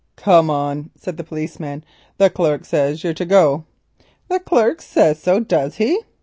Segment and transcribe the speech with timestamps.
[0.15, 1.83] "Come on," said the policeman,
[2.17, 3.65] "the clerk says you're to go."
[4.29, 5.99] "The clerk says so, does he?"